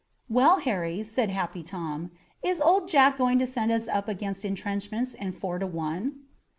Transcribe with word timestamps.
"Well, 0.29 0.61
Harry," 0.61 1.03
said 1.03 1.29
Happy 1.29 1.61
Tom, 1.61 2.09
"is 2.41 2.59
Old 2.59 2.87
Jack 2.89 3.19
going 3.19 3.37
to 3.37 3.45
send 3.45 3.71
us 3.71 3.87
up 3.87 4.07
against 4.07 4.43
intrenchments 4.43 5.13
and 5.13 5.35
four 5.35 5.59
to 5.59 5.67
one?" 5.67 6.21